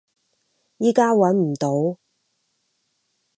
[0.79, 1.99] 依家揾唔到